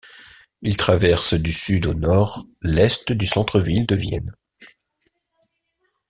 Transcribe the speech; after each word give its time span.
Il 0.63 0.77
traverse 0.77 1.35
du 1.35 1.53
sud 1.53 1.85
au 1.85 1.93
nord 1.93 2.47
l'est 2.63 3.11
du 3.11 3.27
Centre-ville 3.27 3.85
de 3.85 3.93
Vienne. 3.95 4.33